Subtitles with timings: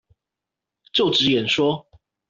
[0.93, 1.85] 就職演說